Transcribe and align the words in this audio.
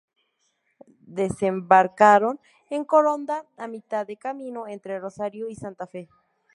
Desembarcaron 1.19 2.39
en 2.71 2.85
Coronda, 2.85 3.45
a 3.55 3.67
mitad 3.67 4.07
de 4.07 4.17
camino 4.17 4.67
entre 4.67 4.99
Rosario 4.99 5.47
y 5.47 5.53
Santa 5.55 5.85
Fe. 5.85 6.09